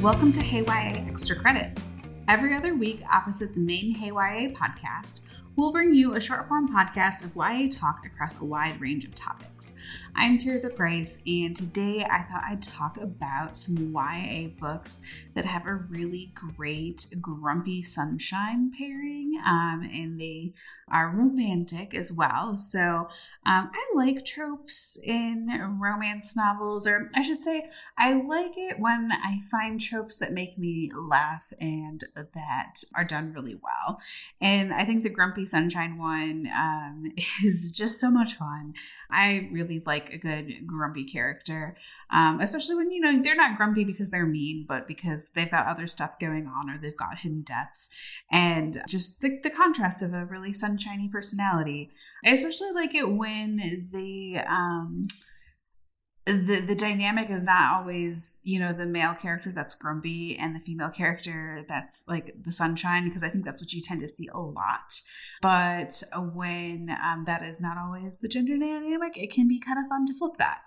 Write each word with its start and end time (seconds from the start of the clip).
Welcome 0.00 0.32
to 0.32 0.40
Hey 0.40 0.62
YA 0.62 1.04
Extra 1.08 1.36
Credit. 1.36 1.78
Every 2.26 2.54
other 2.54 2.74
week, 2.74 3.02
opposite 3.12 3.52
the 3.52 3.60
main 3.60 3.94
Hey 3.94 4.06
YA 4.06 4.48
podcast, 4.48 5.26
we'll 5.56 5.72
bring 5.72 5.92
you 5.92 6.14
a 6.14 6.20
short 6.20 6.48
form 6.48 6.74
podcast 6.74 7.22
of 7.22 7.36
YA 7.36 7.68
talk 7.70 8.06
across 8.06 8.40
a 8.40 8.44
wide 8.46 8.80
range 8.80 9.04
of 9.04 9.14
topics. 9.14 9.49
I'm 10.16 10.38
Tirzah 10.38 10.74
Price, 10.74 11.22
and 11.26 11.56
today 11.56 12.04
I 12.04 12.22
thought 12.22 12.44
I'd 12.46 12.62
talk 12.62 12.96
about 12.96 13.56
some 13.56 13.92
YA 13.94 14.48
books 14.58 15.02
that 15.34 15.44
have 15.44 15.66
a 15.66 15.74
really 15.74 16.32
great 16.34 17.06
grumpy 17.20 17.82
sunshine 17.82 18.72
pairing, 18.76 19.40
um, 19.46 19.88
and 19.92 20.20
they 20.20 20.54
are 20.90 21.14
romantic 21.14 21.94
as 21.94 22.12
well. 22.12 22.56
So 22.56 23.08
um, 23.46 23.70
I 23.72 23.90
like 23.94 24.24
tropes 24.24 24.98
in 25.02 25.48
romance 25.80 26.36
novels, 26.36 26.86
or 26.86 27.08
I 27.14 27.22
should 27.22 27.42
say, 27.42 27.70
I 27.96 28.14
like 28.14 28.56
it 28.56 28.80
when 28.80 29.12
I 29.12 29.38
find 29.50 29.80
tropes 29.80 30.18
that 30.18 30.32
make 30.32 30.58
me 30.58 30.90
laugh 30.94 31.52
and 31.60 32.04
that 32.14 32.82
are 32.94 33.04
done 33.04 33.32
really 33.32 33.54
well. 33.62 34.00
And 34.40 34.74
I 34.74 34.84
think 34.84 35.02
the 35.02 35.08
grumpy 35.08 35.46
sunshine 35.46 35.96
one 35.96 36.50
um, 36.54 37.04
is 37.44 37.72
just 37.72 38.00
so 38.00 38.10
much 38.10 38.34
fun. 38.34 38.74
I 39.10 39.48
really 39.52 39.82
like 39.84 40.12
a 40.12 40.18
good 40.18 40.66
grumpy 40.66 41.04
character, 41.04 41.76
um, 42.10 42.40
especially 42.40 42.76
when, 42.76 42.90
you 42.90 43.00
know, 43.00 43.22
they're 43.22 43.34
not 43.34 43.56
grumpy 43.56 43.84
because 43.84 44.10
they're 44.10 44.26
mean, 44.26 44.64
but 44.68 44.86
because 44.86 45.30
they've 45.30 45.50
got 45.50 45.66
other 45.66 45.86
stuff 45.86 46.18
going 46.18 46.46
on 46.46 46.70
or 46.70 46.78
they've 46.78 46.96
got 46.96 47.18
hidden 47.18 47.42
depths. 47.42 47.90
And 48.30 48.82
just 48.88 49.20
the, 49.20 49.38
the 49.42 49.50
contrast 49.50 50.02
of 50.02 50.14
a 50.14 50.24
really 50.24 50.52
sunshiny 50.52 51.08
personality. 51.08 51.90
I 52.24 52.30
especially 52.30 52.72
like 52.72 52.94
it 52.94 53.10
when 53.10 53.88
they, 53.92 54.42
um, 54.46 55.06
the 56.26 56.60
the 56.60 56.74
dynamic 56.74 57.30
is 57.30 57.42
not 57.42 57.72
always 57.72 58.38
you 58.42 58.58
know 58.58 58.72
the 58.72 58.86
male 58.86 59.14
character 59.14 59.52
that's 59.52 59.74
grumpy 59.74 60.36
and 60.36 60.54
the 60.54 60.60
female 60.60 60.90
character 60.90 61.64
that's 61.66 62.02
like 62.06 62.34
the 62.40 62.52
sunshine 62.52 63.04
because 63.04 63.22
i 63.22 63.28
think 63.28 63.44
that's 63.44 63.62
what 63.62 63.72
you 63.72 63.80
tend 63.80 64.00
to 64.00 64.08
see 64.08 64.28
a 64.32 64.38
lot. 64.40 65.00
But 65.42 66.02
when 66.34 66.94
um, 67.02 67.24
that 67.24 67.42
is 67.42 67.62
not 67.62 67.78
always 67.78 68.18
the 68.18 68.28
gender 68.28 68.58
dynamic 68.58 69.16
it 69.16 69.32
can 69.32 69.48
be 69.48 69.58
kind 69.58 69.78
of 69.78 69.88
fun 69.88 70.06
to 70.06 70.14
flip 70.14 70.32
that. 70.38 70.58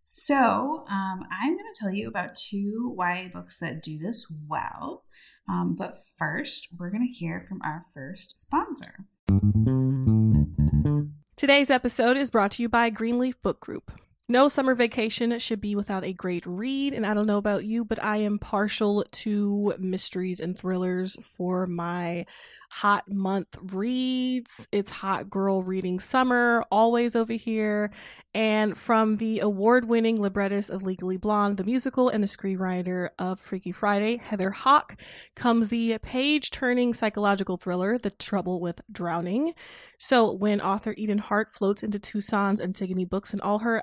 So 0.00 0.84
um, 0.90 1.24
i'm 1.30 1.56
going 1.56 1.72
to 1.72 1.80
tell 1.80 1.92
you 1.92 2.08
about 2.08 2.34
two 2.34 2.96
ya 2.98 3.28
books 3.32 3.58
that 3.60 3.82
do 3.82 3.98
this 3.98 4.32
well. 4.48 5.04
Um, 5.48 5.76
but 5.78 5.94
first 6.18 6.74
we're 6.78 6.90
going 6.90 7.06
to 7.06 7.12
hear 7.12 7.40
from 7.48 7.60
our 7.62 7.82
first 7.94 8.40
sponsor. 8.40 9.06
Today's 11.36 11.70
episode 11.70 12.16
is 12.16 12.30
brought 12.32 12.50
to 12.52 12.62
you 12.62 12.68
by 12.68 12.90
Greenleaf 12.90 13.40
Book 13.40 13.60
Group. 13.60 13.92
No 14.30 14.48
summer 14.48 14.74
vacation 14.74 15.38
should 15.38 15.62
be 15.62 15.74
without 15.74 16.04
a 16.04 16.12
great 16.12 16.44
read. 16.44 16.92
And 16.92 17.06
I 17.06 17.14
don't 17.14 17.26
know 17.26 17.38
about 17.38 17.64
you, 17.64 17.82
but 17.82 18.02
I 18.04 18.18
am 18.18 18.38
partial 18.38 19.06
to 19.10 19.74
mysteries 19.78 20.38
and 20.38 20.56
thrillers 20.58 21.16
for 21.22 21.66
my 21.66 22.26
hot 22.70 23.10
month 23.10 23.56
reads. 23.72 24.68
It's 24.70 24.90
hot 24.90 25.30
girl 25.30 25.62
reading 25.62 26.00
summer, 26.00 26.64
always 26.70 27.16
over 27.16 27.32
here. 27.32 27.90
And 28.34 28.76
from 28.76 29.16
the 29.16 29.40
award 29.40 29.86
winning 29.86 30.20
librettist 30.20 30.70
of 30.70 30.82
Legally 30.82 31.16
Blonde, 31.16 31.56
the 31.56 31.64
musical, 31.64 32.08
and 32.08 32.22
the 32.22 32.28
screenwriter 32.28 33.08
of 33.18 33.40
Freaky 33.40 33.72
Friday, 33.72 34.18
Heather 34.18 34.50
Hach, 34.50 34.98
comes 35.34 35.68
the 35.70 35.98
page 36.02 36.50
turning 36.50 36.92
psychological 36.92 37.56
thriller, 37.56 37.98
The 37.98 38.10
Trouble 38.10 38.60
with 38.60 38.80
Drowning. 38.92 39.54
So, 39.98 40.32
when 40.32 40.60
author 40.60 40.94
Eden 40.96 41.18
Hart 41.18 41.48
floats 41.48 41.82
into 41.82 41.98
Tucson's 41.98 42.60
Antigone 42.60 43.04
books 43.04 43.32
and 43.32 43.40
all 43.40 43.60
her 43.60 43.82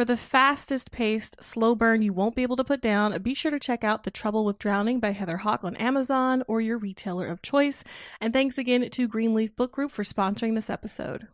For 0.00 0.06
the 0.06 0.16
fastest 0.16 0.92
paced, 0.92 1.44
slow 1.44 1.74
burn 1.74 2.00
you 2.00 2.14
won't 2.14 2.34
be 2.34 2.42
able 2.42 2.56
to 2.56 2.64
put 2.64 2.80
down, 2.80 3.20
be 3.20 3.34
sure 3.34 3.50
to 3.50 3.58
check 3.58 3.84
out 3.84 4.04
The 4.04 4.10
Trouble 4.10 4.46
with 4.46 4.58
Drowning 4.58 4.98
by 4.98 5.10
Heather 5.10 5.36
Hach 5.36 5.62
on 5.62 5.76
Amazon 5.76 6.42
or 6.48 6.62
your 6.62 6.78
retailer 6.78 7.26
of 7.26 7.42
choice. 7.42 7.84
And 8.18 8.32
thanks 8.32 8.56
again 8.56 8.88
to 8.88 9.06
Greenleaf 9.06 9.54
Book 9.54 9.72
Group 9.72 9.90
for 9.90 10.02
sponsoring 10.02 10.54
this 10.54 10.70
episode. 10.70 11.26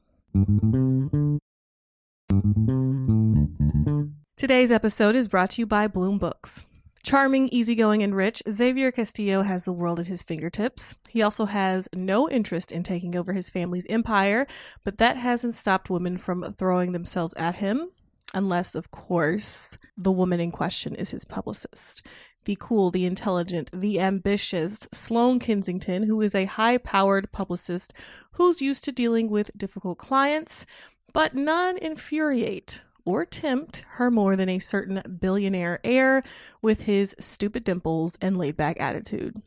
Today's 4.36 4.72
episode 4.72 5.14
is 5.14 5.28
brought 5.28 5.50
to 5.50 5.62
you 5.62 5.66
by 5.66 5.86
Bloom 5.86 6.18
Books. 6.18 6.66
Charming, 7.04 7.46
easygoing, 7.52 8.02
and 8.02 8.16
rich, 8.16 8.42
Xavier 8.50 8.90
Castillo 8.90 9.42
has 9.42 9.64
the 9.64 9.72
world 9.72 10.00
at 10.00 10.08
his 10.08 10.24
fingertips. 10.24 10.96
He 11.08 11.22
also 11.22 11.44
has 11.44 11.88
no 11.94 12.28
interest 12.28 12.72
in 12.72 12.82
taking 12.82 13.14
over 13.14 13.32
his 13.32 13.48
family's 13.48 13.86
empire, 13.86 14.44
but 14.82 14.98
that 14.98 15.16
hasn't 15.16 15.54
stopped 15.54 15.88
women 15.88 16.16
from 16.16 16.42
throwing 16.54 16.90
themselves 16.90 17.32
at 17.36 17.54
him 17.54 17.90
unless, 18.36 18.74
of 18.74 18.90
course, 18.90 19.76
the 19.96 20.12
woman 20.12 20.40
in 20.40 20.52
question 20.52 20.94
is 20.94 21.10
his 21.10 21.24
publicist. 21.24 22.06
The 22.44 22.56
cool, 22.60 22.90
the 22.90 23.06
intelligent, 23.06 23.70
the 23.72 23.98
ambitious 23.98 24.86
Sloane 24.92 25.40
Kensington, 25.40 26.02
who 26.02 26.20
is 26.20 26.34
a 26.34 26.44
high 26.44 26.76
powered 26.76 27.32
publicist 27.32 27.94
who's 28.32 28.60
used 28.60 28.84
to 28.84 28.92
dealing 28.92 29.30
with 29.30 29.56
difficult 29.56 29.96
clients, 29.96 30.66
but 31.14 31.34
none 31.34 31.78
infuriate 31.78 32.84
or 33.06 33.24
tempt 33.24 33.84
her 33.92 34.10
more 34.10 34.36
than 34.36 34.50
a 34.50 34.58
certain 34.58 35.02
billionaire 35.18 35.80
heir 35.82 36.22
with 36.60 36.82
his 36.82 37.16
stupid 37.18 37.64
dimples 37.64 38.18
and 38.20 38.36
laid 38.36 38.56
back 38.56 38.78
attitude. 38.78 39.40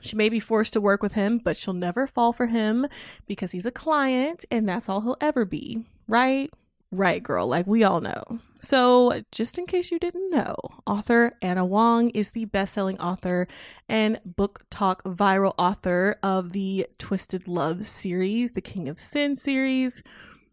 She 0.00 0.16
may 0.16 0.28
be 0.28 0.40
forced 0.40 0.72
to 0.72 0.80
work 0.80 1.00
with 1.00 1.12
him, 1.12 1.38
but 1.38 1.56
she'll 1.56 1.74
never 1.74 2.08
fall 2.08 2.32
for 2.32 2.46
him 2.46 2.86
because 3.28 3.52
he's 3.52 3.66
a 3.66 3.70
client 3.70 4.44
and 4.50 4.68
that's 4.68 4.88
all 4.88 5.02
he'll 5.02 5.16
ever 5.20 5.44
be, 5.44 5.84
right? 6.08 6.52
Right, 6.94 7.22
girl, 7.22 7.46
like 7.46 7.66
we 7.66 7.84
all 7.84 8.02
know. 8.02 8.22
So, 8.58 9.22
just 9.32 9.58
in 9.58 9.64
case 9.64 9.90
you 9.90 9.98
didn't 9.98 10.30
know, 10.30 10.54
author 10.86 11.38
Ana 11.40 11.64
Huang 11.64 12.10
is 12.10 12.32
the 12.32 12.44
best 12.44 12.74
selling 12.74 13.00
author 13.00 13.48
and 13.88 14.18
book 14.26 14.60
talk 14.70 15.02
viral 15.04 15.54
author 15.56 16.16
of 16.22 16.52
the 16.52 16.86
Twisted 16.98 17.48
Love 17.48 17.86
series, 17.86 18.52
the 18.52 18.60
King 18.60 18.90
of 18.90 18.98
Sin 18.98 19.36
series. 19.36 20.02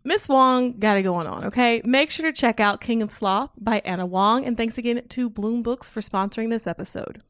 Miss 0.05 0.27
Huang 0.27 0.79
got 0.79 0.95
it 0.97 1.03
going 1.03 1.27
on, 1.27 1.43
okay? 1.43 1.81
Make 1.83 2.09
sure 2.09 2.25
to 2.25 2.31
check 2.31 2.61
out 2.61 2.79
King 2.79 3.01
of 3.01 3.11
Sloth 3.11 3.51
by 3.57 3.81
Ana 3.83 4.07
Huang. 4.07 4.45
And 4.45 4.55
thanks 4.55 4.77
again 4.77 5.05
to 5.09 5.29
Bloom 5.29 5.61
Books 5.61 5.89
for 5.89 5.99
sponsoring 5.99 6.49
this 6.49 6.67
episode. 6.67 7.21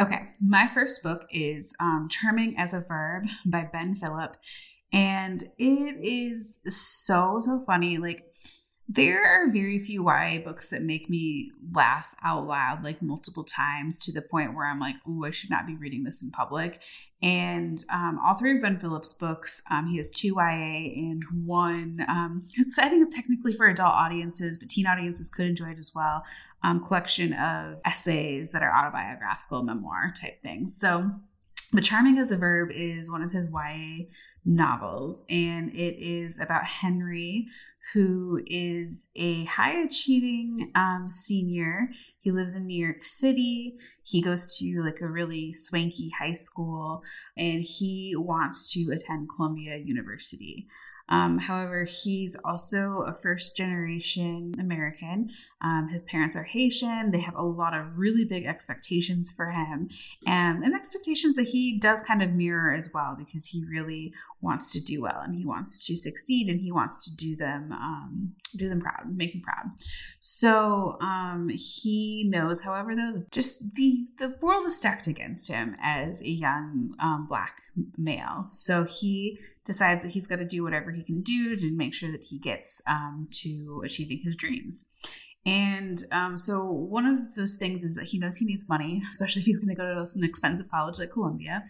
Okay, 0.00 0.28
my 0.40 0.68
first 0.68 1.02
book 1.02 1.26
is 1.32 1.74
um, 1.80 2.08
Charming 2.08 2.54
as 2.56 2.72
a 2.72 2.84
Verb 2.86 3.24
by 3.44 3.68
Ben 3.70 3.96
Philippe 3.96 4.38
and 4.92 5.44
it 5.58 5.96
is 6.02 6.60
so 6.66 7.40
so 7.40 7.62
funny 7.66 7.98
like 7.98 8.24
there 8.90 9.22
are 9.22 9.50
very 9.50 9.78
few 9.78 10.08
YA 10.08 10.38
books 10.42 10.70
that 10.70 10.80
make 10.80 11.10
me 11.10 11.52
laugh 11.74 12.14
out 12.24 12.46
loud 12.46 12.82
like 12.82 13.02
multiple 13.02 13.44
times 13.44 13.98
to 13.98 14.12
the 14.12 14.22
point 14.22 14.54
where 14.54 14.66
I'm 14.66 14.80
like, 14.80 14.96
"Ooh, 15.06 15.26
I 15.26 15.30
should 15.30 15.50
not 15.50 15.66
be 15.66 15.76
reading 15.76 16.04
this 16.04 16.22
in 16.22 16.30
public." 16.30 16.80
And 17.20 17.84
um, 17.92 18.18
all 18.24 18.34
three 18.34 18.56
of 18.56 18.62
Ben 18.62 18.78
Philippe's 18.78 19.12
books, 19.12 19.62
um, 19.70 19.88
he 19.88 19.98
has 19.98 20.10
two 20.10 20.34
YA 20.36 20.40
and 20.40 21.22
one. 21.44 22.06
Um, 22.08 22.40
I 22.80 22.88
think 22.88 23.06
it's 23.06 23.14
technically 23.14 23.52
for 23.52 23.66
adult 23.66 23.92
audiences, 23.92 24.56
but 24.56 24.70
teen 24.70 24.86
audiences 24.86 25.28
could 25.28 25.46
enjoy 25.46 25.72
it 25.72 25.78
as 25.78 25.92
well. 25.94 26.24
Um, 26.62 26.82
collection 26.82 27.34
of 27.34 27.80
essays 27.84 28.52
that 28.52 28.62
are 28.62 28.74
autobiographical 28.74 29.62
memoir 29.62 30.14
type 30.18 30.42
things. 30.42 30.74
So 30.74 31.10
but 31.72 31.84
Charming 31.84 32.18
as 32.18 32.30
a 32.30 32.36
Verb 32.36 32.70
is 32.72 33.10
one 33.10 33.22
of 33.22 33.32
his 33.32 33.46
YA 33.46 34.06
novels, 34.44 35.24
and 35.28 35.70
it 35.74 35.96
is 35.98 36.38
about 36.38 36.64
Henry, 36.64 37.46
who 37.92 38.40
is 38.46 39.08
a 39.16 39.44
high 39.44 39.82
achieving 39.82 40.70
um, 40.74 41.06
senior. 41.08 41.90
He 42.20 42.30
lives 42.30 42.56
in 42.56 42.66
New 42.66 42.84
York 42.84 43.02
City. 43.02 43.76
He 44.02 44.22
goes 44.22 44.56
to 44.58 44.82
like 44.82 45.00
a 45.00 45.08
really 45.08 45.52
swanky 45.52 46.10
high 46.18 46.32
school, 46.32 47.02
and 47.36 47.62
he 47.62 48.14
wants 48.16 48.72
to 48.72 48.90
attend 48.90 49.28
Columbia 49.34 49.76
University. 49.76 50.66
Um, 51.08 51.38
however, 51.38 51.84
he's 51.84 52.36
also 52.44 53.04
a 53.06 53.12
first 53.12 53.56
generation 53.56 54.54
American. 54.58 55.30
Um, 55.62 55.88
his 55.90 56.04
parents 56.04 56.36
are 56.36 56.42
Haitian. 56.42 57.10
They 57.10 57.20
have 57.20 57.36
a 57.36 57.42
lot 57.42 57.74
of 57.74 57.98
really 57.98 58.24
big 58.24 58.44
expectations 58.44 59.30
for 59.30 59.50
him, 59.50 59.88
and, 60.26 60.64
and 60.64 60.74
expectations 60.74 61.36
that 61.36 61.48
he 61.48 61.78
does 61.78 62.00
kind 62.00 62.22
of 62.22 62.32
mirror 62.32 62.72
as 62.72 62.90
well 62.92 63.16
because 63.18 63.46
he 63.46 63.64
really 63.64 64.12
wants 64.40 64.72
to 64.72 64.80
do 64.80 65.02
well 65.02 65.20
and 65.20 65.34
he 65.34 65.44
wants 65.44 65.84
to 65.86 65.96
succeed 65.96 66.48
and 66.48 66.60
he 66.60 66.70
wants 66.70 67.04
to 67.04 67.16
do 67.16 67.34
them 67.34 67.72
um, 67.72 68.32
do 68.56 68.68
them 68.68 68.80
proud, 68.80 69.14
make 69.14 69.32
them 69.32 69.42
proud. 69.42 69.66
So 70.20 70.96
um, 71.00 71.48
he 71.48 72.24
knows, 72.28 72.62
however, 72.62 72.94
though, 72.94 73.24
just 73.30 73.74
the 73.74 74.06
the 74.18 74.36
world 74.40 74.66
is 74.66 74.76
stacked 74.76 75.06
against 75.06 75.48
him 75.48 75.76
as 75.82 76.22
a 76.22 76.30
young 76.30 76.94
um, 77.00 77.26
black 77.28 77.62
male. 77.96 78.44
So 78.48 78.84
he 78.84 79.38
decides 79.68 80.02
that 80.02 80.12
he's 80.12 80.26
got 80.26 80.36
to 80.36 80.46
do 80.46 80.64
whatever 80.64 80.92
he 80.92 81.04
can 81.04 81.20
do 81.20 81.54
to 81.54 81.70
make 81.76 81.92
sure 81.92 82.10
that 82.10 82.22
he 82.22 82.38
gets 82.38 82.80
um, 82.88 83.28
to 83.30 83.82
achieving 83.84 84.18
his 84.24 84.34
dreams. 84.34 84.90
And 85.46 86.02
um, 86.12 86.36
so 86.36 86.64
one 86.64 87.06
of 87.06 87.34
those 87.34 87.56
things 87.56 87.82
is 87.82 87.94
that 87.94 88.08
he 88.08 88.18
knows 88.18 88.36
he 88.36 88.44
needs 88.44 88.68
money, 88.68 89.02
especially 89.08 89.40
if 89.40 89.46
he's 89.46 89.58
going 89.58 89.74
to 89.74 89.80
go 89.80 90.04
to 90.04 90.18
an 90.18 90.24
expensive 90.24 90.70
college 90.70 90.98
like 90.98 91.12
Columbia. 91.12 91.64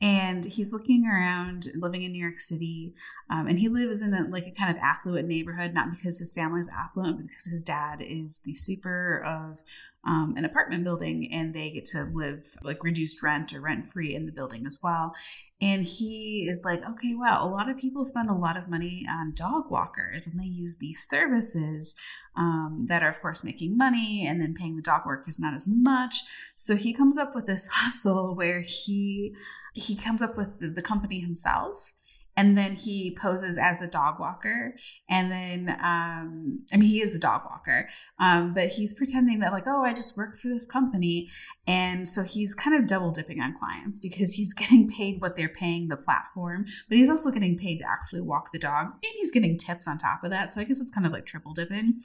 And 0.00 0.44
he's 0.44 0.72
looking 0.72 1.06
around, 1.06 1.68
living 1.76 2.02
in 2.02 2.10
New 2.10 2.20
York 2.20 2.36
City, 2.38 2.92
um, 3.30 3.46
and 3.46 3.60
he 3.60 3.68
lives 3.68 4.02
in 4.02 4.12
a, 4.12 4.28
like 4.28 4.48
a 4.48 4.50
kind 4.50 4.68
of 4.68 4.82
affluent 4.82 5.28
neighborhood, 5.28 5.72
not 5.74 5.90
because 5.90 6.18
his 6.18 6.32
family 6.32 6.58
is 6.58 6.68
affluent, 6.68 7.18
but 7.18 7.28
because 7.28 7.46
his 7.46 7.62
dad 7.62 8.02
is 8.02 8.42
the 8.44 8.52
super 8.52 9.22
of 9.24 9.62
um, 10.04 10.34
an 10.36 10.44
apartment 10.44 10.82
building, 10.82 11.28
and 11.32 11.54
they 11.54 11.70
get 11.70 11.84
to 11.86 12.10
live 12.12 12.56
like 12.64 12.82
reduced 12.82 13.22
rent 13.22 13.52
or 13.52 13.60
rent 13.60 13.86
free 13.86 14.12
in 14.12 14.26
the 14.26 14.32
building 14.32 14.66
as 14.66 14.80
well. 14.82 15.12
And 15.60 15.84
he 15.84 16.48
is 16.50 16.62
like, 16.64 16.80
okay, 16.84 17.14
wow, 17.14 17.46
a 17.46 17.48
lot 17.48 17.70
of 17.70 17.76
people 17.76 18.04
spend 18.04 18.28
a 18.28 18.34
lot 18.34 18.56
of 18.56 18.68
money 18.68 19.06
on 19.08 19.34
dog 19.36 19.70
walkers, 19.70 20.26
and 20.26 20.40
they 20.40 20.46
use 20.46 20.78
these 20.78 21.06
services 21.08 21.94
um, 22.36 22.86
that 22.88 23.02
are, 23.02 23.08
of 23.08 23.20
course, 23.20 23.44
making 23.44 23.76
money 23.76 24.26
and 24.26 24.40
then 24.40 24.54
paying 24.54 24.76
the 24.76 24.82
dog 24.82 25.02
workers 25.04 25.38
not 25.38 25.54
as 25.54 25.68
much. 25.68 26.22
So 26.56 26.76
he 26.76 26.92
comes 26.92 27.18
up 27.18 27.34
with 27.34 27.46
this 27.46 27.66
hustle 27.72 28.34
where 28.34 28.60
he 28.60 29.34
he 29.74 29.96
comes 29.96 30.22
up 30.22 30.36
with 30.36 30.60
the, 30.60 30.68
the 30.68 30.82
company 30.82 31.20
himself 31.20 31.92
and 32.36 32.56
then 32.56 32.74
he 32.74 33.16
poses 33.20 33.58
as 33.58 33.78
the 33.80 33.86
dog 33.86 34.18
walker. 34.18 34.74
And 35.08 35.30
then 35.30 35.76
um 35.82 36.60
i 36.72 36.76
mean 36.76 36.88
he 36.88 37.00
is 37.00 37.12
the 37.12 37.18
dog 37.18 37.42
walker. 37.44 37.88
Um 38.18 38.54
but 38.54 38.68
he's 38.68 38.94
pretending 38.94 39.40
that 39.40 39.52
like 39.52 39.66
oh 39.66 39.82
i 39.82 39.92
just 39.92 40.16
work 40.16 40.38
for 40.38 40.48
this 40.48 40.66
company. 40.66 41.28
And 41.66 42.08
so 42.08 42.22
he's 42.22 42.54
kind 42.54 42.76
of 42.76 42.86
double 42.86 43.10
dipping 43.10 43.40
on 43.40 43.56
clients 43.58 44.00
because 44.00 44.34
he's 44.34 44.54
getting 44.54 44.88
paid 44.88 45.20
what 45.20 45.36
they're 45.36 45.48
paying 45.48 45.88
the 45.88 45.96
platform 45.96 46.64
but 46.88 46.98
he's 46.98 47.10
also 47.10 47.30
getting 47.30 47.58
paid 47.58 47.78
to 47.78 47.88
actually 47.88 48.22
walk 48.22 48.50
the 48.52 48.58
dogs 48.58 48.94
and 48.94 49.12
he's 49.16 49.30
getting 49.30 49.58
tips 49.58 49.86
on 49.88 49.98
top 49.98 50.24
of 50.24 50.30
that. 50.30 50.52
So 50.52 50.60
i 50.60 50.64
guess 50.64 50.80
it's 50.80 50.92
kind 50.92 51.06
of 51.06 51.12
like 51.12 51.26
triple 51.26 51.52
dipping. 51.52 52.00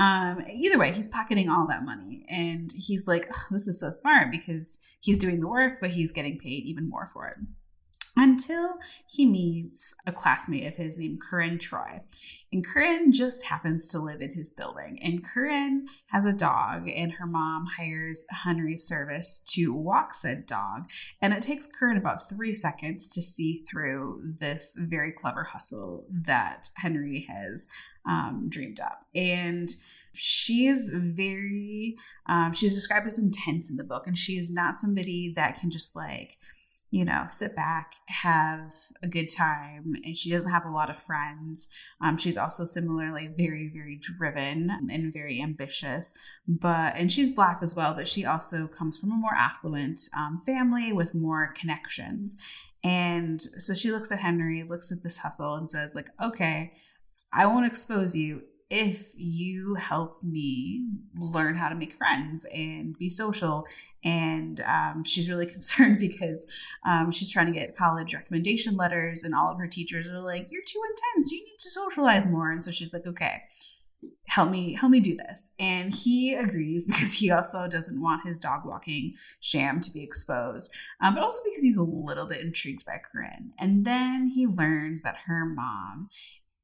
Um, 0.00 0.44
either 0.48 0.78
way, 0.78 0.92
he's 0.92 1.08
pocketing 1.08 1.48
all 1.48 1.66
that 1.66 1.84
money. 1.84 2.24
And 2.28 2.70
he's 2.72 3.08
like, 3.08 3.28
this 3.50 3.66
is 3.66 3.80
so 3.80 3.90
smart 3.90 4.30
because 4.30 4.78
he's 5.00 5.18
doing 5.18 5.40
the 5.40 5.48
work, 5.48 5.80
but 5.80 5.90
he's 5.90 6.12
getting 6.12 6.38
paid 6.38 6.64
even 6.66 6.88
more 6.88 7.08
for 7.12 7.26
it 7.26 7.36
until 8.18 8.74
he 9.06 9.24
meets 9.24 9.94
a 10.06 10.12
classmate 10.12 10.66
of 10.66 10.74
his 10.74 10.98
named 10.98 11.20
Corinne 11.22 11.58
Troy. 11.58 12.00
And 12.52 12.66
Corinne 12.66 13.12
just 13.12 13.44
happens 13.44 13.88
to 13.88 13.98
live 13.98 14.20
in 14.20 14.32
his 14.32 14.52
building. 14.52 14.98
And 15.02 15.24
Corinne 15.24 15.86
has 16.08 16.26
a 16.26 16.32
dog, 16.32 16.88
and 16.88 17.12
her 17.12 17.26
mom 17.26 17.66
hires 17.76 18.26
Henry's 18.44 18.84
service 18.84 19.42
to 19.50 19.72
walk 19.72 20.14
said 20.14 20.46
dog. 20.46 20.88
And 21.22 21.32
it 21.32 21.42
takes 21.42 21.70
Corinne 21.70 21.98
about 21.98 22.28
three 22.28 22.54
seconds 22.54 23.08
to 23.10 23.22
see 23.22 23.58
through 23.70 24.34
this 24.40 24.76
very 24.78 25.12
clever 25.12 25.44
hustle 25.44 26.06
that 26.10 26.68
Henry 26.78 27.26
has 27.28 27.68
um, 28.08 28.46
dreamed 28.48 28.80
up. 28.80 29.02
And 29.14 29.68
she 30.14 30.66
is 30.66 30.90
very, 30.92 31.96
um, 32.26 32.52
she's 32.52 32.74
described 32.74 33.06
as 33.06 33.18
intense 33.18 33.70
in 33.70 33.76
the 33.76 33.84
book, 33.84 34.06
and 34.06 34.18
she 34.18 34.32
is 34.32 34.50
not 34.50 34.80
somebody 34.80 35.32
that 35.36 35.60
can 35.60 35.70
just 35.70 35.94
like, 35.94 36.38
you 36.90 37.04
know, 37.04 37.24
sit 37.28 37.54
back, 37.54 37.96
have 38.06 38.72
a 39.02 39.08
good 39.08 39.28
time. 39.28 39.94
And 40.04 40.16
she 40.16 40.30
doesn't 40.30 40.50
have 40.50 40.64
a 40.64 40.70
lot 40.70 40.88
of 40.88 40.98
friends. 40.98 41.68
Um, 42.02 42.16
she's 42.16 42.38
also 42.38 42.64
similarly 42.64 43.28
very, 43.36 43.70
very 43.72 43.96
driven 44.00 44.70
and 44.90 45.12
very 45.12 45.42
ambitious. 45.42 46.14
But, 46.46 46.94
and 46.96 47.12
she's 47.12 47.30
black 47.30 47.58
as 47.60 47.74
well, 47.74 47.92
but 47.92 48.08
she 48.08 48.24
also 48.24 48.66
comes 48.66 48.96
from 48.96 49.12
a 49.12 49.16
more 49.16 49.34
affluent 49.34 50.00
um, 50.16 50.40
family 50.46 50.92
with 50.92 51.14
more 51.14 51.52
connections. 51.54 52.38
And 52.82 53.42
so 53.42 53.74
she 53.74 53.92
looks 53.92 54.10
at 54.10 54.20
Henry, 54.20 54.62
looks 54.62 54.90
at 54.90 55.02
this 55.02 55.18
hustle, 55.18 55.56
and 55.56 55.70
says, 55.70 55.94
like, 55.94 56.08
okay, 56.22 56.72
I 57.32 57.44
won't 57.44 57.66
expose 57.66 58.14
you 58.16 58.42
if 58.70 59.12
you 59.16 59.74
help 59.76 60.22
me 60.22 60.86
learn 61.16 61.56
how 61.56 61.68
to 61.68 61.74
make 61.74 61.94
friends 61.94 62.46
and 62.52 62.96
be 62.98 63.08
social. 63.08 63.66
And 64.04 64.60
um, 64.60 65.04
she's 65.04 65.28
really 65.28 65.46
concerned 65.56 65.98
because 65.98 66.46
um, 66.86 67.10
she's 67.10 67.30
trying 67.30 67.46
to 67.46 67.52
get 67.52 67.76
college 67.76 68.14
recommendation 68.14 68.76
letters, 68.76 69.24
and 69.24 69.34
all 69.34 69.50
of 69.50 69.58
her 69.58 69.66
teachers 69.66 70.06
are 70.06 70.20
like, 70.20 70.52
"You're 70.52 70.62
too 70.62 70.80
intense. 70.90 71.32
You 71.32 71.44
need 71.44 71.58
to 71.60 71.70
socialize 71.70 72.28
more." 72.30 72.50
And 72.50 72.64
so 72.64 72.70
she's 72.70 72.92
like, 72.92 73.06
"Okay." 73.06 73.42
help 74.28 74.50
me 74.50 74.74
help 74.74 74.92
me 74.92 75.00
do 75.00 75.16
this 75.16 75.52
and 75.58 75.92
he 75.92 76.34
agrees 76.34 76.86
because 76.92 77.14
he 77.14 77.30
also 77.30 77.66
doesn't 77.66 78.00
want 78.00 78.26
his 78.26 78.38
dog 78.38 78.64
walking 78.64 79.14
sham 79.40 79.80
to 79.80 79.90
be 79.90 80.02
exposed 80.02 80.72
um, 81.02 81.14
but 81.14 81.24
also 81.24 81.40
because 81.44 81.62
he's 81.62 81.76
a 81.76 81.82
little 81.82 82.26
bit 82.26 82.40
intrigued 82.40 82.84
by 82.84 82.96
corinne 82.98 83.50
and 83.58 83.84
then 83.84 84.28
he 84.28 84.46
learns 84.46 85.02
that 85.02 85.16
her 85.26 85.44
mom 85.44 86.08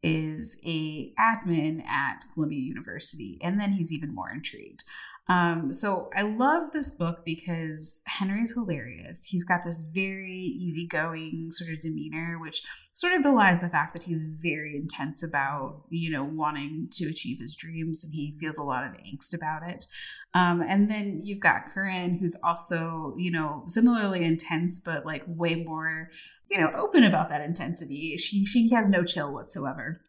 is 0.04 0.58
a 0.64 1.12
admin 1.18 1.84
at 1.86 2.24
Columbia 2.34 2.60
University, 2.60 3.38
and 3.42 3.58
then 3.58 3.72
he's 3.72 3.92
even 3.92 4.14
more 4.14 4.30
intrigued. 4.30 4.84
Um, 5.26 5.72
so 5.72 6.10
I 6.14 6.22
love 6.22 6.72
this 6.72 6.90
book 6.90 7.24
because 7.24 8.02
Henry's 8.06 8.52
hilarious. 8.52 9.24
He's 9.24 9.44
got 9.44 9.64
this 9.64 9.80
very 9.94 10.34
easygoing 10.34 11.48
sort 11.50 11.72
of 11.72 11.80
demeanor, 11.80 12.38
which 12.38 12.62
sort 12.92 13.14
of 13.14 13.22
belies 13.22 13.60
the 13.60 13.70
fact 13.70 13.94
that 13.94 14.02
he's 14.02 14.24
very 14.24 14.76
intense 14.76 15.22
about, 15.22 15.82
you 15.88 16.10
know, 16.10 16.24
wanting 16.24 16.88
to 16.92 17.06
achieve 17.06 17.40
his 17.40 17.56
dreams 17.56 18.04
and 18.04 18.14
he 18.14 18.36
feels 18.38 18.58
a 18.58 18.62
lot 18.62 18.84
of 18.84 18.92
angst 18.92 19.34
about 19.34 19.62
it. 19.66 19.86
Um, 20.34 20.60
and 20.60 20.90
then 20.90 21.20
you've 21.22 21.40
got 21.40 21.72
Corinne, 21.72 22.18
who's 22.18 22.38
also, 22.44 23.14
you 23.16 23.30
know, 23.30 23.64
similarly 23.68 24.24
intense, 24.24 24.80
but 24.80 25.06
like 25.06 25.22
way 25.26 25.54
more, 25.54 26.10
you 26.50 26.60
know, 26.60 26.70
open 26.76 27.02
about 27.02 27.30
that 27.30 27.40
intensity. 27.40 28.16
She 28.16 28.44
she 28.44 28.68
has 28.70 28.88
no 28.88 29.04
chill 29.04 29.32
whatsoever. 29.32 30.02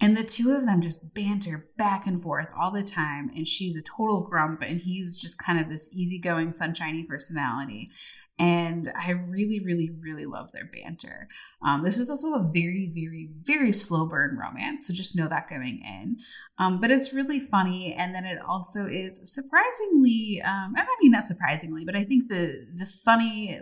And 0.00 0.16
the 0.16 0.24
two 0.24 0.52
of 0.52 0.64
them 0.64 0.80
just 0.80 1.14
banter 1.14 1.68
back 1.76 2.06
and 2.06 2.22
forth 2.22 2.48
all 2.58 2.70
the 2.70 2.82
time. 2.82 3.30
And 3.36 3.46
she's 3.46 3.76
a 3.76 3.82
total 3.82 4.22
grump, 4.22 4.62
and 4.62 4.80
he's 4.80 5.16
just 5.16 5.38
kind 5.38 5.60
of 5.60 5.68
this 5.68 5.94
easygoing, 5.94 6.52
sunshiny 6.52 7.04
personality. 7.04 7.90
And 8.38 8.90
I 8.98 9.10
really, 9.10 9.60
really, 9.62 9.90
really 10.00 10.24
love 10.24 10.50
their 10.52 10.64
banter. 10.64 11.28
Um, 11.62 11.82
this 11.82 11.98
is 11.98 12.08
also 12.08 12.32
a 12.32 12.50
very, 12.50 12.90
very, 12.94 13.28
very 13.42 13.70
slow 13.70 14.06
burn 14.06 14.38
romance. 14.38 14.86
So 14.86 14.94
just 14.94 15.14
know 15.14 15.28
that 15.28 15.50
going 15.50 15.82
in. 15.84 16.16
Um, 16.56 16.80
but 16.80 16.90
it's 16.90 17.12
really 17.12 17.38
funny. 17.38 17.92
And 17.92 18.14
then 18.14 18.24
it 18.24 18.38
also 18.40 18.86
is 18.86 19.20
surprisingly, 19.30 20.40
um, 20.42 20.72
I 20.74 20.86
mean, 21.02 21.12
not 21.12 21.26
surprisingly, 21.26 21.84
but 21.84 21.94
I 21.94 22.04
think 22.04 22.28
the, 22.30 22.66
the 22.74 22.86
funny 22.86 23.60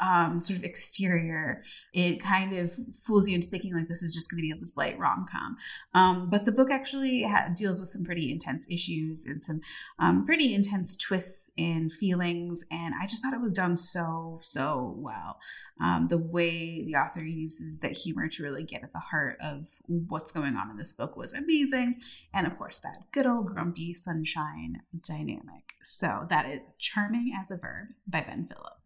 um, 0.00 0.40
sort 0.40 0.58
of 0.58 0.64
exterior, 0.64 1.62
it 1.92 2.22
kind 2.22 2.56
of 2.56 2.72
fools 3.02 3.28
you 3.28 3.34
into 3.34 3.48
thinking 3.48 3.74
like 3.74 3.88
this 3.88 4.02
is 4.02 4.14
just 4.14 4.30
going 4.30 4.38
to 4.38 4.42
be 4.42 4.60
this 4.60 4.76
light 4.76 4.98
rom 4.98 5.26
com. 5.30 5.56
Um, 5.94 6.30
but 6.30 6.44
the 6.44 6.52
book 6.52 6.70
actually 6.70 7.22
ha- 7.22 7.48
deals 7.54 7.80
with 7.80 7.88
some 7.88 8.04
pretty 8.04 8.30
intense 8.32 8.66
issues 8.70 9.26
and 9.26 9.42
some 9.42 9.60
um, 9.98 10.24
pretty 10.24 10.54
intense 10.54 10.96
twists 10.96 11.50
and 11.58 11.92
feelings. 11.92 12.64
And 12.70 12.94
I 13.00 13.06
just 13.06 13.22
thought 13.22 13.34
it 13.34 13.40
was 13.40 13.52
done 13.52 13.76
so, 13.76 14.40
so 14.42 14.94
well. 14.98 15.38
Um, 15.82 16.08
the 16.08 16.18
way 16.18 16.84
the 16.84 16.96
author 16.96 17.24
uses 17.24 17.80
that 17.80 17.92
humor 17.92 18.28
to 18.28 18.42
really 18.42 18.64
get 18.64 18.82
at 18.82 18.92
the 18.92 18.98
heart 18.98 19.38
of 19.42 19.66
what's 19.86 20.30
going 20.30 20.56
on 20.56 20.70
in 20.70 20.76
this 20.76 20.92
book 20.92 21.16
was 21.16 21.32
amazing. 21.32 22.00
And 22.34 22.46
of 22.46 22.58
course, 22.58 22.80
that 22.80 23.10
good 23.12 23.26
old 23.26 23.46
grumpy 23.46 23.94
sunshine 23.94 24.82
dynamic. 25.06 25.74
So 25.82 26.26
that 26.28 26.46
is 26.46 26.72
Charming 26.78 27.32
as 27.38 27.50
a 27.50 27.56
Verb 27.56 27.88
by 28.06 28.20
Ben 28.20 28.46
Philippe. 28.46 28.79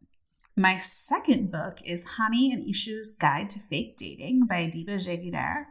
My 0.57 0.77
second 0.77 1.51
book 1.51 1.79
is 1.85 2.07
Hani 2.19 2.53
and 2.53 2.65
Ishu's 2.65 3.11
Guide 3.11 3.51
to 3.51 3.59
Fake 3.59 3.97
Dating 3.97 4.47
by 4.47 4.67
Adiba 4.67 4.97
Jaigirdar. 4.97 5.65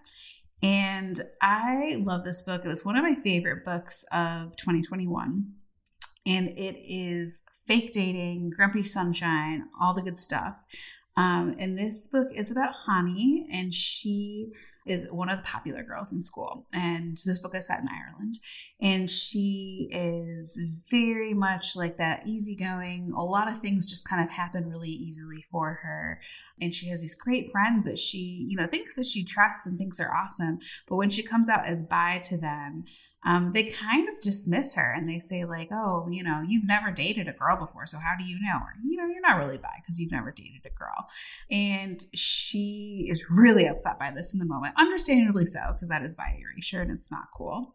And 0.61 1.21
I 1.41 2.01
love 2.03 2.25
this 2.25 2.41
book. 2.41 2.65
It 2.65 2.67
was 2.67 2.83
one 2.83 2.97
of 2.97 3.03
my 3.03 3.15
favorite 3.15 3.63
books 3.63 4.05
of 4.11 4.57
2021. 4.57 5.53
And 6.25 6.49
it 6.49 6.77
is 6.83 7.43
fake 7.65 7.93
dating, 7.93 8.51
grumpy 8.55 8.83
sunshine, 8.83 9.65
all 9.79 9.93
the 9.93 10.01
good 10.01 10.17
stuff. 10.17 10.63
Um, 11.15 11.55
and 11.59 11.77
this 11.77 12.07
book 12.07 12.29
is 12.35 12.51
about 12.51 12.73
Hani, 12.87 13.45
and 13.51 13.73
she 13.73 14.51
is 14.85 15.09
one 15.11 15.29
of 15.29 15.37
the 15.37 15.43
popular 15.43 15.83
girls 15.83 16.11
in 16.11 16.23
school. 16.23 16.67
And 16.73 17.17
this 17.25 17.39
book 17.39 17.55
is 17.55 17.67
set 17.67 17.79
in 17.79 17.87
Ireland. 17.87 18.39
And 18.81 19.09
she 19.09 19.87
is 19.91 20.59
very 20.91 21.33
much 21.33 21.75
like 21.75 21.97
that 21.97 22.27
easygoing. 22.27 23.13
A 23.15 23.23
lot 23.23 23.47
of 23.47 23.59
things 23.59 23.85
just 23.85 24.07
kind 24.07 24.23
of 24.23 24.31
happen 24.31 24.69
really 24.69 24.89
easily 24.89 25.45
for 25.51 25.79
her. 25.83 26.19
And 26.59 26.73
she 26.73 26.89
has 26.89 27.01
these 27.01 27.15
great 27.15 27.51
friends 27.51 27.85
that 27.85 27.97
she, 27.97 28.45
you 28.49 28.57
know, 28.57 28.67
thinks 28.67 28.95
that 28.95 29.05
she 29.05 29.23
trusts 29.23 29.65
and 29.65 29.77
thinks 29.77 29.99
are 29.99 30.13
awesome. 30.13 30.59
But 30.87 30.97
when 30.97 31.09
she 31.09 31.23
comes 31.23 31.47
out 31.47 31.65
as 31.65 31.83
bi 31.83 32.19
to 32.25 32.37
them, 32.37 32.83
um, 33.25 33.51
they 33.51 33.63
kind 33.63 34.07
of 34.09 34.19
dismiss 34.21 34.75
her 34.75 34.93
and 34.93 35.07
they 35.07 35.19
say 35.19 35.45
like 35.45 35.69
oh 35.71 36.07
you 36.09 36.23
know 36.23 36.41
you've 36.47 36.67
never 36.67 36.91
dated 36.91 37.27
a 37.27 37.33
girl 37.33 37.57
before 37.57 37.85
so 37.85 37.97
how 37.97 38.13
do 38.17 38.23
you 38.23 38.37
know 38.41 38.59
her 38.59 38.73
you 38.85 38.97
know 38.97 39.07
you're 39.07 39.21
not 39.21 39.37
really 39.37 39.57
bi 39.57 39.69
because 39.81 39.99
you've 39.99 40.11
never 40.11 40.31
dated 40.31 40.61
a 40.65 40.77
girl 40.77 41.07
and 41.51 42.03
she 42.13 43.07
is 43.09 43.25
really 43.29 43.65
upset 43.67 43.99
by 43.99 44.11
this 44.11 44.33
in 44.33 44.39
the 44.39 44.45
moment 44.45 44.73
understandably 44.77 45.45
so 45.45 45.59
because 45.73 45.89
that 45.89 46.03
is 46.03 46.15
bi 46.15 46.37
erasure 46.39 46.81
and 46.81 46.91
it's 46.91 47.11
not 47.11 47.25
cool 47.35 47.73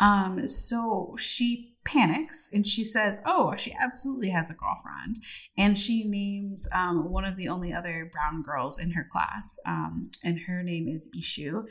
Um, 0.00 0.48
so 0.48 1.14
she 1.18 1.76
panics 1.84 2.50
and 2.52 2.66
she 2.66 2.84
says, 2.84 3.20
Oh, 3.24 3.54
she 3.56 3.72
absolutely 3.80 4.30
has 4.30 4.50
a 4.50 4.54
girlfriend. 4.54 5.16
And 5.56 5.78
she 5.78 6.04
names 6.04 6.68
um, 6.74 7.10
one 7.10 7.24
of 7.24 7.36
the 7.36 7.48
only 7.48 7.72
other 7.72 8.10
brown 8.12 8.42
girls 8.42 8.78
in 8.80 8.92
her 8.92 9.06
class, 9.10 9.58
um, 9.66 10.04
and 10.24 10.40
her 10.46 10.62
name 10.62 10.88
is 10.88 11.10
Ishu. 11.16 11.64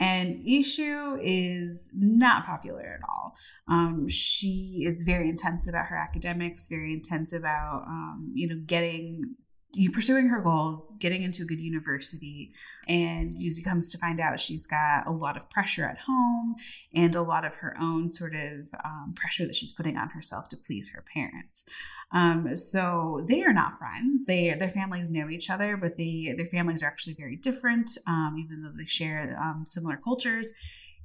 And 0.00 0.46
Ishu 0.46 1.18
is 1.22 1.90
not 1.94 2.46
popular 2.46 2.98
at 2.98 3.08
all. 3.08 3.34
Um, 3.66 4.08
she 4.08 4.84
is 4.86 5.02
very 5.02 5.28
intense 5.28 5.68
about 5.68 5.86
her 5.86 5.96
academics, 5.96 6.68
very 6.68 6.92
intense 6.92 7.32
about, 7.32 7.84
um, 7.88 8.30
you 8.32 8.48
know, 8.48 8.60
getting 8.64 9.34
you 9.74 9.90
pursuing 9.90 10.28
her 10.28 10.40
goals, 10.40 10.90
getting 10.98 11.22
into 11.22 11.42
a 11.42 11.46
good 11.46 11.60
university, 11.60 12.52
and 12.88 13.34
Yuzi 13.34 13.62
comes 13.62 13.92
to 13.92 13.98
find 13.98 14.18
out 14.18 14.40
she's 14.40 14.66
got 14.66 15.06
a 15.06 15.10
lot 15.10 15.36
of 15.36 15.50
pressure 15.50 15.84
at 15.84 15.98
home 16.06 16.56
and 16.94 17.14
a 17.14 17.22
lot 17.22 17.44
of 17.44 17.56
her 17.56 17.76
own 17.78 18.10
sort 18.10 18.34
of 18.34 18.68
um, 18.82 19.12
pressure 19.14 19.46
that 19.46 19.54
she's 19.54 19.72
putting 19.72 19.96
on 19.96 20.08
herself 20.10 20.48
to 20.48 20.56
please 20.56 20.90
her 20.94 21.04
parents. 21.12 21.68
Um, 22.10 22.56
so 22.56 23.24
they 23.28 23.42
are 23.42 23.52
not 23.52 23.78
friends. 23.78 24.24
They 24.26 24.54
their 24.54 24.70
families 24.70 25.10
know 25.10 25.28
each 25.28 25.50
other, 25.50 25.76
but 25.76 25.96
they 25.96 26.34
their 26.36 26.46
families 26.46 26.82
are 26.82 26.86
actually 26.86 27.14
very 27.14 27.36
different, 27.36 27.90
um, 28.06 28.36
even 28.42 28.62
though 28.62 28.72
they 28.76 28.86
share 28.86 29.38
um, 29.40 29.64
similar 29.66 29.96
cultures. 30.02 30.52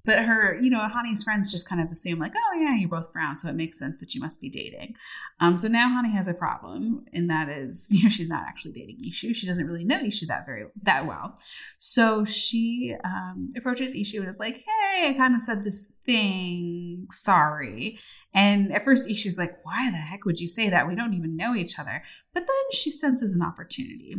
But 0.05 0.19
her, 0.25 0.59
you 0.61 0.69
know, 0.69 0.79
Hani's 0.79 1.23
friends 1.23 1.49
just 1.49 1.69
kind 1.69 1.81
of 1.81 1.89
assume, 1.89 2.19
like, 2.19 2.33
oh, 2.35 2.59
yeah, 2.59 2.75
you're 2.75 2.89
both 2.89 3.13
brown, 3.13 3.37
so 3.37 3.47
it 3.47 3.55
makes 3.55 3.79
sense 3.79 3.95
that 4.01 4.13
you 4.13 4.19
must 4.19 4.41
be 4.41 4.49
dating. 4.49 4.95
Um, 5.39 5.55
so 5.55 5.69
now 5.69 5.87
Hani 5.87 6.11
has 6.11 6.27
a 6.27 6.33
problem, 6.33 7.05
and 7.13 7.29
that 7.29 7.47
is, 7.47 7.87
you 7.91 8.03
know, 8.03 8.09
she's 8.09 8.29
not 8.29 8.43
actually 8.45 8.73
dating 8.73 8.99
Ishu. 9.07 9.33
She 9.33 9.47
doesn't 9.47 9.65
really 9.65 9.85
know 9.85 9.99
Ishu 9.99 10.27
that 10.27 10.45
very 10.45 10.65
that 10.81 11.07
well. 11.07 11.35
So 11.77 12.25
she 12.25 12.95
um, 13.05 13.53
approaches 13.55 13.95
Ishu 13.95 14.19
and 14.19 14.27
is 14.27 14.39
like, 14.39 14.57
hey, 14.57 15.09
I 15.09 15.13
kind 15.13 15.35
of 15.35 15.41
said 15.41 15.63
this 15.63 15.93
thing, 16.05 17.07
sorry. 17.09 17.97
And 18.33 18.73
at 18.73 18.83
first, 18.83 19.07
Ishu's 19.07 19.37
like, 19.37 19.51
why 19.63 19.89
the 19.89 19.97
heck 19.97 20.25
would 20.25 20.39
you 20.39 20.47
say 20.47 20.69
that? 20.69 20.87
We 20.87 20.95
don't 20.95 21.13
even 21.13 21.37
know 21.37 21.55
each 21.55 21.79
other. 21.79 22.03
But 22.33 22.41
then 22.41 22.71
she 22.71 22.91
senses 22.91 23.33
an 23.33 23.41
opportunity. 23.41 24.15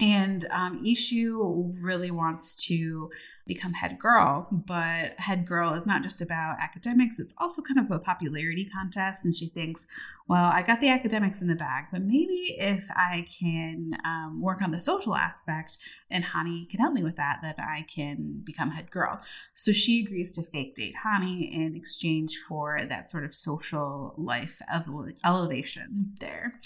And 0.00 0.44
um, 0.50 0.84
Ishu 0.84 1.74
really 1.80 2.10
wants 2.10 2.56
to 2.66 3.10
become 3.46 3.72
head 3.72 3.98
girl, 3.98 4.46
but 4.50 5.18
head 5.18 5.46
girl 5.46 5.74
is 5.74 5.86
not 5.86 6.02
just 6.02 6.20
about 6.20 6.56
academics, 6.60 7.18
it's 7.18 7.34
also 7.38 7.60
kind 7.60 7.78
of 7.78 7.90
a 7.90 7.98
popularity 7.98 8.64
contest. 8.64 9.24
And 9.24 9.36
she 9.36 9.48
thinks, 9.48 9.86
well, 10.28 10.44
I 10.44 10.62
got 10.62 10.80
the 10.80 10.88
academics 10.88 11.42
in 11.42 11.48
the 11.48 11.56
bag, 11.56 11.86
but 11.90 12.02
maybe 12.02 12.54
if 12.58 12.88
I 12.90 13.26
can 13.40 13.92
um, 14.04 14.40
work 14.40 14.62
on 14.62 14.70
the 14.70 14.78
social 14.78 15.16
aspect 15.16 15.78
and 16.08 16.24
Hani 16.24 16.68
can 16.68 16.80
help 16.80 16.94
me 16.94 17.02
with 17.02 17.16
that, 17.16 17.40
that 17.42 17.58
I 17.58 17.84
can 17.92 18.42
become 18.44 18.70
head 18.70 18.90
girl. 18.90 19.18
So 19.54 19.72
she 19.72 20.00
agrees 20.00 20.32
to 20.32 20.42
fake 20.42 20.76
date 20.76 20.94
Hani 21.04 21.52
in 21.52 21.74
exchange 21.74 22.38
for 22.48 22.80
that 22.88 23.10
sort 23.10 23.24
of 23.24 23.34
social 23.34 24.14
life 24.16 24.62
elevation 25.24 26.14
there. 26.20 26.60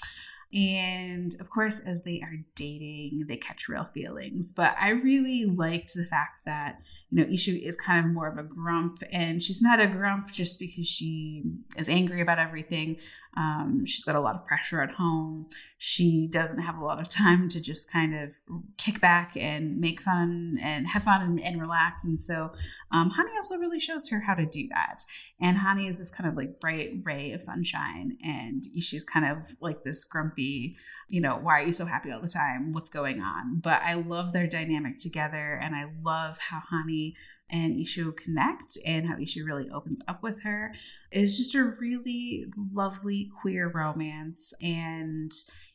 And 0.54 1.34
of 1.40 1.50
course, 1.50 1.84
as 1.84 2.04
they 2.04 2.20
are 2.22 2.36
dating, 2.54 3.24
they 3.28 3.36
catch 3.36 3.68
real 3.68 3.84
feelings. 3.84 4.52
But 4.52 4.76
I 4.80 4.90
really 4.90 5.44
liked 5.44 5.92
the 5.94 6.06
fact 6.06 6.44
that, 6.44 6.80
you 7.10 7.18
know, 7.18 7.30
Ishu 7.30 7.60
is 7.60 7.76
kind 7.76 8.06
of 8.06 8.12
more 8.12 8.28
of 8.28 8.38
a 8.38 8.42
grump, 8.42 9.02
and 9.12 9.42
she's 9.42 9.60
not 9.60 9.80
a 9.80 9.86
grump 9.86 10.32
just 10.32 10.58
because 10.58 10.86
she 10.86 11.42
is 11.76 11.88
angry 11.88 12.20
about 12.20 12.38
everything. 12.38 12.96
Um, 13.36 13.84
she's 13.84 14.04
got 14.04 14.16
a 14.16 14.20
lot 14.20 14.34
of 14.34 14.46
pressure 14.46 14.80
at 14.80 14.92
home. 14.92 15.48
She 15.78 16.26
doesn't 16.26 16.62
have 16.62 16.78
a 16.78 16.84
lot 16.84 17.00
of 17.00 17.08
time 17.08 17.48
to 17.50 17.60
just 17.60 17.92
kind 17.92 18.14
of 18.14 18.30
kick 18.78 19.00
back 19.00 19.36
and 19.36 19.78
make 19.78 20.00
fun 20.00 20.58
and 20.62 20.88
have 20.88 21.02
fun 21.02 21.20
and, 21.20 21.42
and 21.42 21.60
relax. 21.60 22.04
And 22.04 22.18
so 22.18 22.52
um, 22.90 23.10
Hani 23.10 23.36
also 23.36 23.56
really 23.56 23.78
shows 23.80 24.08
her 24.08 24.20
how 24.20 24.34
to 24.34 24.46
do 24.46 24.68
that. 24.68 25.02
And 25.40 25.58
Hani 25.58 25.88
is 25.88 25.98
this 25.98 26.14
kind 26.14 26.28
of 26.30 26.36
like 26.36 26.60
bright 26.60 26.92
ray 27.04 27.32
of 27.32 27.42
sunshine, 27.42 28.16
and 28.24 28.64
Ishu's 28.76 29.04
kind 29.04 29.26
of 29.26 29.54
like 29.60 29.84
this 29.84 30.04
grumpy, 30.04 30.76
you 31.10 31.20
know, 31.20 31.36
why 31.36 31.60
are 31.60 31.66
you 31.66 31.72
so 31.72 31.84
happy 31.84 32.10
all 32.10 32.22
the 32.22 32.28
time? 32.28 32.72
What's 32.72 32.88
going 32.88 33.20
on? 33.20 33.60
But 33.60 33.82
I 33.82 33.94
love 33.94 34.32
their 34.32 34.46
dynamic 34.46 34.96
together, 34.96 35.60
and 35.62 35.76
I 35.76 35.90
love 36.02 36.38
how 36.38 36.62
Hani 36.72 37.14
and 37.50 37.76
Ishu 37.76 38.16
connect 38.16 38.78
and 38.84 39.06
how 39.06 39.16
Ishu 39.16 39.46
really 39.46 39.70
opens 39.70 40.02
up 40.08 40.22
with 40.22 40.42
her 40.42 40.74
is 41.12 41.36
just 41.36 41.54
a 41.54 41.62
really 41.62 42.46
lovely 42.72 43.30
queer 43.40 43.70
romance. 43.72 44.52
And 44.60 45.32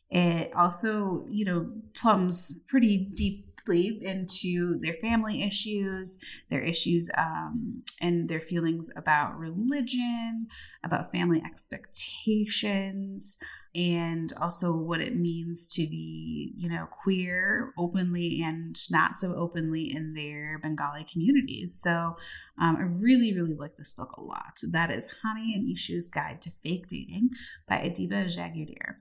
it 0.10 0.54
also, 0.56 1.26
you 1.30 1.46
know, 1.46 1.72
plumbs 1.94 2.66
pretty 2.68 2.98
deeply 2.98 4.00
into 4.02 4.80
their 4.80 4.96
family 4.96 5.44
issues, 5.44 6.20
their 6.50 6.62
issues 6.62 7.10
um, 7.18 7.84
and 8.02 8.28
their 8.28 8.42
feelings 8.42 8.90
about 8.96 9.38
religion, 9.38 10.48
about 10.84 11.12
family 11.12 11.42
expectations 11.46 13.38
and 13.74 14.34
also 14.34 14.76
what 14.76 15.00
it 15.00 15.16
means 15.16 15.68
to 15.74 15.88
be, 15.88 16.54
you 16.58 16.68
know, 16.68 16.88
queer 17.04 17.74
openly 17.78 18.42
and 18.44 18.78
not 18.90 19.18
so 19.18 19.34
openly 19.36 19.94
in 19.94 20.14
their 20.14 20.60
Bengali 20.60 21.06
communities. 21.06 21.80
So 21.82 22.18
um, 22.60 22.76
I 22.78 22.84
really, 22.84 23.34
really 23.34 23.56
like 23.56 23.78
this 23.78 23.94
book 23.94 24.12
a 24.18 24.22
lot. 24.22 24.60
That 24.72 24.92
is 24.92 25.16
Hani 25.24 25.56
and 25.56 25.74
Ishu's 25.74 26.08
Guide 26.08 26.42
to 26.42 26.52
Fake 26.64 26.88
Dating 26.88 27.30
by 27.68 27.78
Adiba 27.78 28.26
Jaigirdar. 28.26 28.96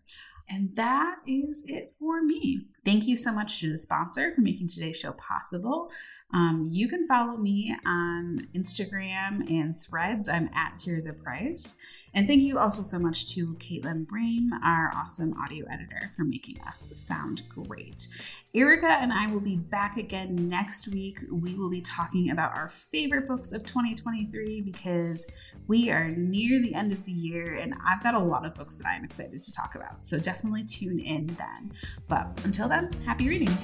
And 0.49 0.75
that 0.77 1.17
is 1.27 1.65
it 1.67 1.93
for 1.99 2.23
me. 2.23 2.67
Thank 2.85 3.07
you 3.07 3.17
so 3.17 3.33
much 3.33 3.61
to 3.61 3.71
the 3.71 3.79
sponsor 3.79 4.33
for 4.35 4.41
making 4.41 4.69
today's 4.69 4.97
show 4.97 5.13
possible. 5.13 5.91
Um, 6.33 6.67
you 6.69 6.89
can 6.89 7.07
follow 7.07 7.37
me 7.37 7.77
on 7.87 8.49
Instagram 8.55 9.51
and 9.51 9.81
threads. 9.81 10.29
I'm 10.29 10.49
at 10.55 10.79
Tirzah 10.79 11.21
Price. 11.23 11.77
And 12.13 12.27
thank 12.27 12.43
you 12.43 12.59
also 12.59 12.83
so 12.83 12.99
much 12.99 13.33
to 13.35 13.55
Caitlin 13.55 14.07
Brame, 14.07 14.49
our 14.65 14.91
awesome 14.95 15.35
audio 15.35 15.65
editor, 15.71 16.11
for 16.15 16.25
making 16.25 16.61
us 16.67 16.91
sound 16.93 17.43
great. 17.49 18.09
Erica 18.53 18.89
and 18.89 19.13
I 19.13 19.29
will 19.29 19.41
be 19.41 19.57
back 19.57 19.97
again 19.97 20.49
next 20.49 20.89
week. 20.89 21.21
We 21.31 21.55
will 21.55 21.71
be 21.71 21.81
talking 21.81 22.31
about 22.31 22.57
our 22.57 22.69
favorite 22.69 23.27
books 23.27 23.53
of 23.53 23.65
2023 23.65 24.61
because 24.63 25.31
we 25.69 25.91
are 25.91 26.09
near 26.09 26.61
the 26.61 26.75
end 26.75 26.91
of 26.91 27.05
the 27.05 27.13
year 27.13 27.55
and 27.55 27.75
I've 27.87 28.03
got 28.03 28.15
a 28.15 28.19
lot 28.19 28.45
of 28.45 28.55
books 28.55 28.77
that 28.79 28.89
I'm 28.89 29.05
excited 29.05 29.41
to 29.41 29.53
talk 29.53 29.77
about. 29.77 30.03
So 30.03 30.19
definitely 30.19 30.65
tune 30.65 30.99
in 30.99 31.29
then. 31.29 31.73
But 32.09 32.41
until 32.45 32.69
then, 32.69 32.91
happy 33.07 33.29
reading. 33.29 33.57